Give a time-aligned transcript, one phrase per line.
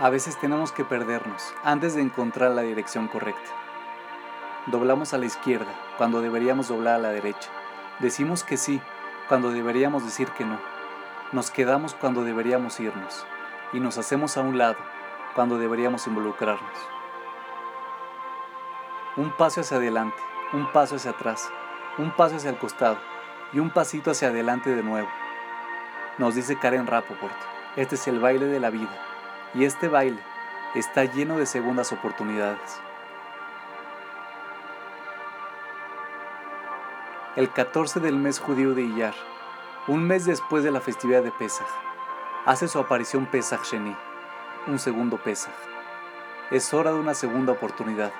[0.00, 3.48] A veces tenemos que perdernos antes de encontrar la dirección correcta.
[4.66, 7.48] Doblamos a la izquierda cuando deberíamos doblar a la derecha.
[8.00, 8.80] Decimos que sí
[9.28, 10.58] cuando deberíamos decir que no.
[11.30, 13.24] Nos quedamos cuando deberíamos irnos.
[13.72, 14.76] Y nos hacemos a un lado
[15.36, 16.76] cuando deberíamos involucrarnos.
[19.16, 20.20] Un paso hacia adelante,
[20.52, 21.48] un paso hacia atrás,
[21.98, 22.98] un paso hacia el costado
[23.52, 25.08] y un pasito hacia adelante de nuevo.
[26.18, 27.36] Nos dice Karen Rapoport,
[27.76, 29.13] este es el baile de la vida
[29.54, 30.20] y este baile
[30.74, 32.80] está lleno de segundas oportunidades.
[37.36, 39.14] El 14 del mes judío de Iyar,
[39.88, 41.66] un mes después de la festividad de Pesach,
[42.44, 43.96] hace su aparición Pesach Sheni,
[44.66, 45.54] un segundo Pesach.
[46.50, 48.12] Es hora de una segunda oportunidad.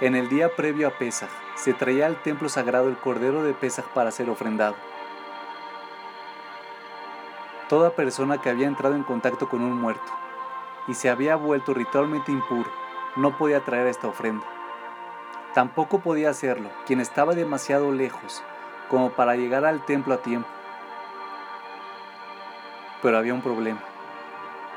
[0.00, 3.86] En el día previo a Pesach, se traía al templo sagrado el cordero de Pesach
[3.88, 4.76] para ser ofrendado.
[7.68, 10.10] Toda persona que había entrado en contacto con un muerto
[10.86, 12.70] y se había vuelto ritualmente impuro
[13.16, 14.46] no podía traer esta ofrenda.
[15.52, 18.42] Tampoco podía hacerlo quien estaba demasiado lejos
[18.88, 20.48] como para llegar al templo a tiempo.
[23.02, 23.80] Pero había un problema.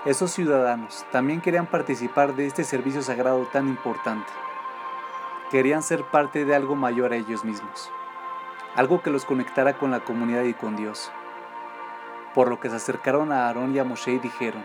[0.04, 4.30] Esos ciudadanos también querían participar de este servicio sagrado tan importante.
[5.50, 7.90] Querían ser parte de algo mayor a ellos mismos,
[8.76, 11.10] algo que los conectara con la comunidad y con Dios
[12.34, 14.64] por lo que se acercaron a Aarón y a Moshe y dijeron,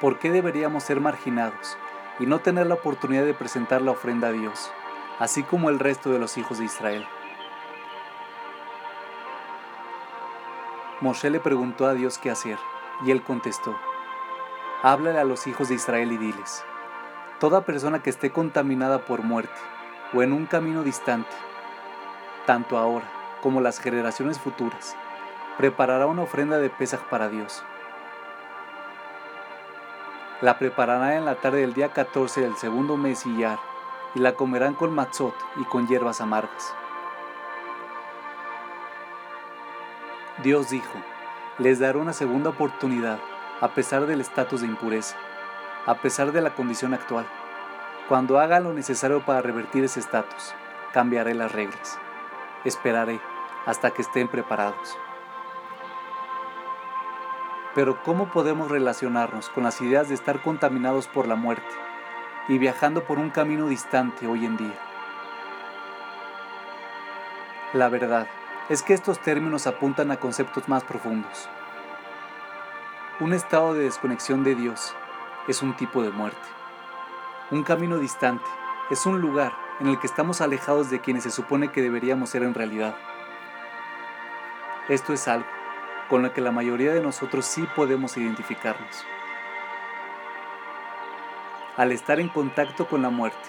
[0.00, 1.76] ¿por qué deberíamos ser marginados
[2.18, 4.72] y no tener la oportunidad de presentar la ofrenda a Dios,
[5.18, 7.06] así como el resto de los hijos de Israel?
[11.00, 12.58] Moshe le preguntó a Dios qué hacer,
[13.04, 13.76] y él contestó,
[14.82, 16.64] háblale a los hijos de Israel y diles,
[17.38, 19.54] toda persona que esté contaminada por muerte
[20.12, 21.30] o en un camino distante,
[22.46, 23.08] tanto ahora
[23.42, 24.96] como las generaciones futuras,
[25.58, 27.64] preparará una ofrenda de Pesaj para Dios.
[30.40, 33.44] La preparará en la tarde del día 14 del segundo mes y
[34.20, 36.72] la comerán con matzot y con hierbas amargas.
[40.44, 40.94] Dios dijo,
[41.58, 43.18] les daré una segunda oportunidad
[43.60, 45.16] a pesar del estatus de impureza,
[45.86, 47.26] a pesar de la condición actual.
[48.08, 50.54] Cuando haga lo necesario para revertir ese estatus,
[50.92, 51.98] cambiaré las reglas.
[52.64, 53.20] Esperaré
[53.66, 54.96] hasta que estén preparados.
[57.74, 61.68] Pero ¿cómo podemos relacionarnos con las ideas de estar contaminados por la muerte
[62.48, 64.78] y viajando por un camino distante hoy en día?
[67.74, 68.26] La verdad
[68.70, 71.48] es que estos términos apuntan a conceptos más profundos.
[73.20, 74.94] Un estado de desconexión de Dios
[75.46, 76.38] es un tipo de muerte.
[77.50, 78.44] Un camino distante
[78.90, 82.42] es un lugar en el que estamos alejados de quienes se supone que deberíamos ser
[82.42, 82.96] en realidad.
[84.88, 85.57] Esto es algo
[86.08, 89.06] con la que la mayoría de nosotros sí podemos identificarnos.
[91.76, 93.48] Al estar en contacto con la muerte,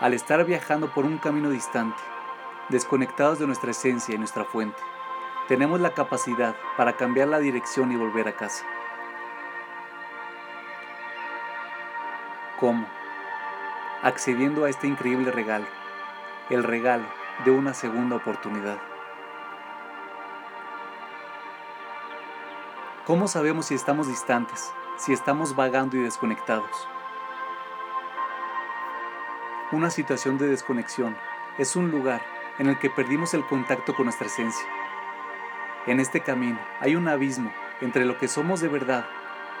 [0.00, 2.00] al estar viajando por un camino distante,
[2.70, 4.80] desconectados de nuestra esencia y nuestra fuente,
[5.48, 8.64] tenemos la capacidad para cambiar la dirección y volver a casa.
[12.58, 12.86] ¿Cómo?
[14.02, 15.66] Accediendo a este increíble regalo,
[16.48, 17.04] el regalo
[17.44, 18.91] de una segunda oportunidad.
[23.04, 26.86] ¿Cómo sabemos si estamos distantes, si estamos vagando y desconectados?
[29.72, 31.16] Una situación de desconexión
[31.58, 32.22] es un lugar
[32.60, 34.64] en el que perdimos el contacto con nuestra esencia.
[35.88, 39.04] En este camino hay un abismo entre lo que somos de verdad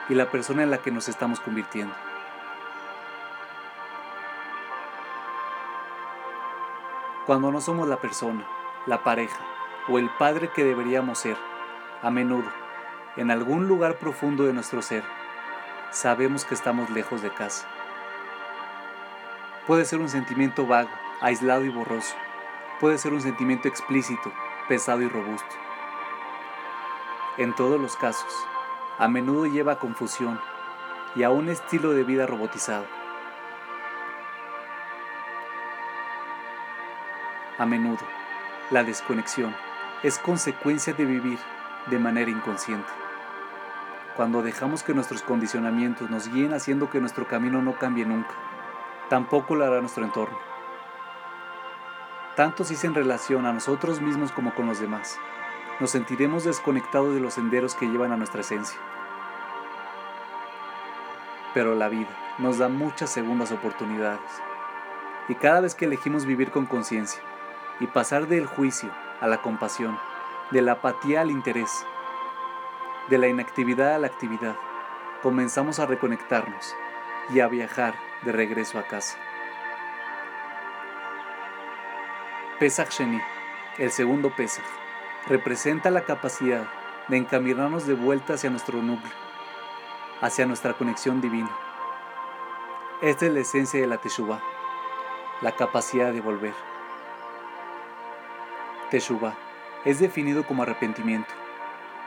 [0.08, 1.96] y la persona en la que nos estamos convirtiendo.
[7.26, 8.46] Cuando no somos la persona,
[8.86, 9.40] la pareja
[9.88, 11.36] o el padre que deberíamos ser,
[12.02, 12.61] a menudo
[13.16, 15.04] en algún lugar profundo de nuestro ser,
[15.90, 17.68] sabemos que estamos lejos de casa.
[19.66, 20.90] Puede ser un sentimiento vago,
[21.20, 22.14] aislado y borroso.
[22.80, 24.32] Puede ser un sentimiento explícito,
[24.66, 25.54] pesado y robusto.
[27.36, 28.32] En todos los casos,
[28.98, 30.40] a menudo lleva a confusión
[31.14, 32.86] y a un estilo de vida robotizado.
[37.58, 38.04] A menudo,
[38.70, 39.54] la desconexión
[40.02, 41.38] es consecuencia de vivir
[41.86, 43.01] de manera inconsciente
[44.16, 48.34] cuando dejamos que nuestros condicionamientos nos guíen haciendo que nuestro camino no cambie nunca.
[49.08, 50.38] Tampoco lo hará nuestro entorno.
[52.36, 55.18] Tanto si se en relación a nosotros mismos como con los demás,
[55.80, 58.78] nos sentiremos desconectados de los senderos que llevan a nuestra esencia.
[61.54, 64.20] Pero la vida nos da muchas segundas oportunidades.
[65.28, 67.22] Y cada vez que elegimos vivir con conciencia
[67.80, 69.98] y pasar del juicio a la compasión,
[70.50, 71.84] de la apatía al interés,
[73.08, 74.56] de la inactividad a la actividad,
[75.22, 76.74] comenzamos a reconectarnos
[77.30, 79.18] y a viajar de regreso a casa.
[82.58, 83.20] Pesach Sheni,
[83.78, 84.64] el segundo Pesach,
[85.26, 86.64] representa la capacidad
[87.08, 89.12] de encaminarnos de vuelta hacia nuestro núcleo,
[90.20, 91.50] hacia nuestra conexión divina.
[93.00, 94.40] Esta es la esencia de la Teshuvah,
[95.40, 96.54] la capacidad de volver.
[98.90, 99.34] Teshuvah
[99.84, 101.32] es definido como arrepentimiento,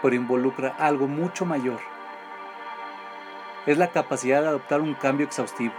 [0.06, 1.80] pero involucra algo mucho mayor.
[3.66, 5.74] Es la capacidad de adoptar un cambio exhaustivo,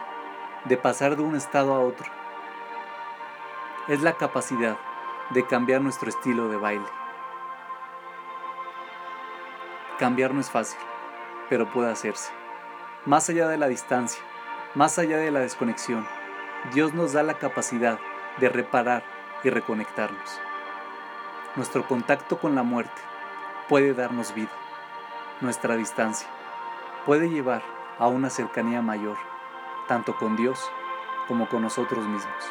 [0.64, 2.11] de pasar de un estado a otro.
[3.87, 4.78] Es la capacidad
[5.31, 6.88] de cambiar nuestro estilo de baile.
[10.00, 10.81] Cambiar no es fácil,
[11.49, 12.32] pero puede hacerse.
[13.05, 14.20] Más allá de la distancia,
[14.75, 16.05] más allá de la desconexión,
[16.75, 18.00] Dios nos da la capacidad
[18.38, 19.05] de reparar
[19.44, 20.40] y reconectarnos.
[21.55, 23.16] Nuestro contacto con la muerte
[23.69, 24.51] puede darnos vida.
[25.41, 26.29] Nuestra distancia
[27.05, 27.63] puede llevar
[27.99, 29.17] a una cercanía mayor,
[29.89, 30.61] tanto con Dios
[31.29, 32.45] como con nosotros mismos.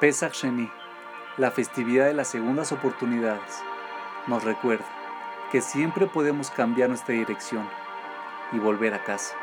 [0.00, 0.70] Pesach Sheni,
[1.36, 3.62] la festividad de las segundas oportunidades,
[4.26, 4.86] nos recuerda
[5.50, 7.68] que siempre podemos cambiar nuestra dirección
[8.52, 9.36] y volver a casa.